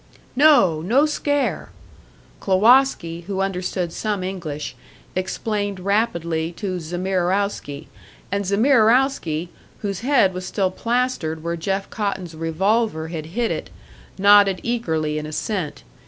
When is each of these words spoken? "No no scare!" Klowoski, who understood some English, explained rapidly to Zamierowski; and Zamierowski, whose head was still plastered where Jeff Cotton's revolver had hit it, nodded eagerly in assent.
"No 0.35 0.81
no 0.81 1.05
scare!" 1.05 1.69
Klowoski, 2.39 3.25
who 3.25 3.39
understood 3.39 3.93
some 3.93 4.23
English, 4.23 4.75
explained 5.15 5.79
rapidly 5.79 6.51
to 6.53 6.79
Zamierowski; 6.79 7.85
and 8.31 8.43
Zamierowski, 8.43 9.49
whose 9.83 9.99
head 9.99 10.33
was 10.33 10.43
still 10.43 10.71
plastered 10.71 11.43
where 11.43 11.55
Jeff 11.55 11.87
Cotton's 11.91 12.33
revolver 12.33 13.09
had 13.09 13.27
hit 13.37 13.51
it, 13.51 13.69
nodded 14.17 14.59
eagerly 14.63 15.19
in 15.19 15.27
assent. 15.27 15.83